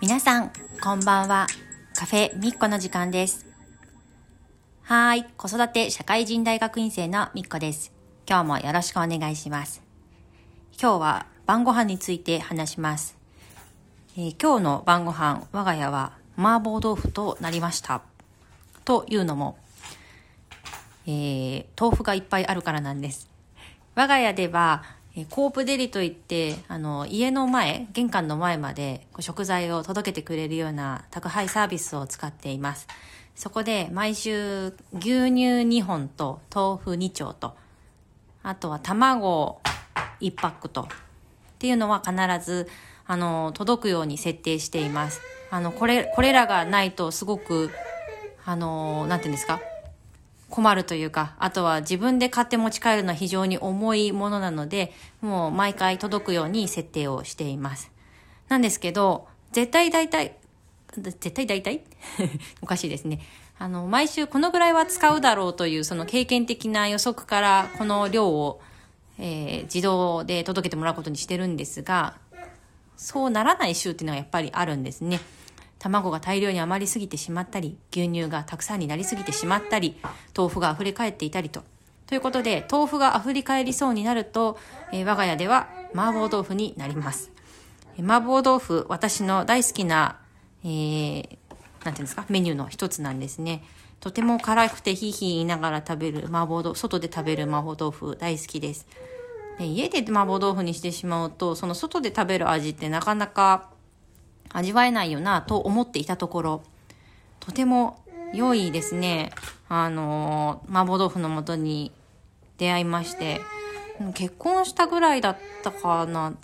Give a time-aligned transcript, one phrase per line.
[0.00, 1.48] 皆さん、こんばんは。
[1.92, 3.46] カフェみっこの時間です。
[4.82, 7.92] はーい、子育て社会人大学院生のみっこです。
[8.24, 9.82] 今日もよろしくお願いします。
[10.80, 13.16] 今日は晩ご飯について話します。
[14.16, 18.02] えー今日の晩ご飯、我が家は麻婆豆腐となりました。
[18.84, 19.58] というのも、
[21.06, 23.28] えー豆腐がいっぱいあるからなんです。
[23.96, 24.84] 我が家では、
[25.26, 32.86] コープデリといって、あの、家の前、玄関の前まで食材を届けてくれるような宅配サービスを使っています。
[33.34, 37.54] そこで毎週牛乳2本と豆腐2丁と、
[38.42, 39.60] あとは卵
[40.20, 40.86] 1パックと、っ
[41.58, 42.14] ていうのは必
[42.44, 42.68] ず、
[43.06, 45.20] あの、届くように設定しています。
[45.50, 47.70] あの、これ、これらがないとすごく、
[48.44, 49.60] あの、なんていうんですか
[50.58, 57.92] 困るというか、あとは自分で買って持ち帰るのは非常に重いものなので、もう毎回届くように設定をしています。
[58.48, 60.36] なんですけど、絶対大体、
[60.96, 61.82] 絶対大体？
[62.60, 63.20] おかしいですね。
[63.60, 68.60] あの、毎週このぐらいは使うだろうという、その経験的な予測からこの量を、
[69.20, 72.16] えー自動で届けてもらうことにしてるんですが、
[72.96, 75.20] そうならない週っていうのはやっぱりあるんですね。
[75.78, 79.96] 卵が大量に余りすぎてしまったり、牛乳がたくさんになりすぎてしまったり、
[80.36, 81.62] 豆腐が溢れ返っていたりと。
[82.06, 84.58] ということで、豆腐が溢れ返りそうになると、
[84.92, 87.30] えー我が家では麻婆豆腐になります。
[87.98, 90.18] え麻婆豆腐、私の大好きな、
[90.64, 91.28] えー、
[91.84, 93.62] なんていうんですか、メニューの一つなんですね。
[94.00, 98.86] とても辛くてヒーヒー言いながら食べる麻婆豆腐、外で食べる麻婆豆腐大好きです。
[99.58, 103.70] で家で麻婆豆腐にしてしまうと、その外で食べる味ってなかなか
[104.52, 106.62] 味わえないよなと思っていたところ、
[107.40, 109.30] とても良いですね。
[109.68, 111.92] あのー、麻婆豆腐の素に
[112.56, 113.40] 出会いまして、
[114.14, 116.34] 結婚したぐらいだったかな、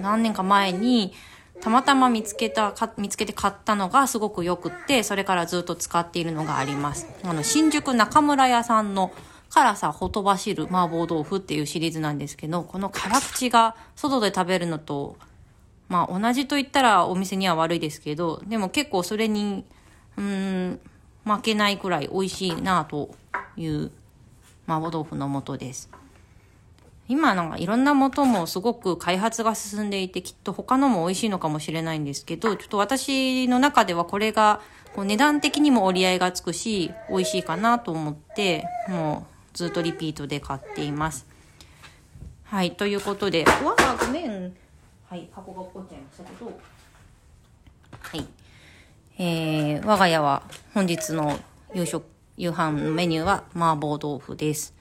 [0.00, 1.12] 何年か前に、
[1.60, 7.08] たまたま見つけた、見つけて買ったのがすごく良くって、それからずっと使っているのがあります。
[7.24, 9.12] あの、新宿中村屋さんの
[9.48, 15.16] 辛さほとばしる麻婆豆腐っていうシリーズなんですけど、この辛口が外で食べるのと
[15.88, 19.64] まあ同じと言ったらお店には悪いですけど、でも結構それに、
[20.16, 20.80] うん、
[21.24, 23.14] 負けないくらい美味しいなと
[23.56, 23.90] いう
[24.66, 25.90] 麻婆豆腐の素です。
[27.08, 34.60] 今なんかいろんな素もすごく開発が進んでいて、きっと他のも美味しいのかもしれないんですけど、ちょっと私の中ではこれが
[34.94, 41.26] こう値段的にも折り合いがつくし、美味しいかなと思って、もうずっとリピートで買っています。
[42.42, 44.56] はい、ということで、わあ、ごめん。
[45.08, 46.46] はい、箱が落っこっちゃいましたけど、
[48.00, 48.26] はい。
[49.18, 50.42] えー、我が家は
[50.74, 51.38] 本日の
[51.74, 52.04] 夕食、
[52.36, 54.74] 夕飯のメニューは麻婆豆腐です。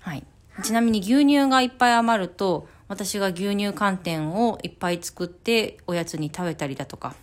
[0.00, 0.24] はい。
[0.62, 7.14] ちなみに牛乳がいっぱい余ると、私が牛乳寒天をいっぱい作っておやつに食べたりだとか、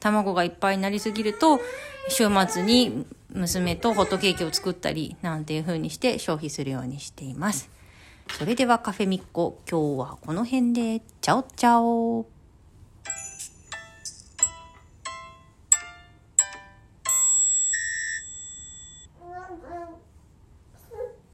[0.00, 1.60] 卵がいっぱいになりすぎると、
[2.08, 7.75] 週末に娘とホットケーキを作ったり、なんていう風にして消費するようにしています。
[8.30, 12.35] それではカフェミッコ、今日はこの辺で、チャオチャオ。